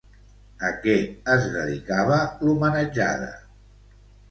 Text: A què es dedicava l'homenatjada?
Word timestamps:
A 0.69 0.71
què 0.85 0.95
es 1.35 1.45
dedicava 1.57 2.19
l'homenatjada? 2.47 3.31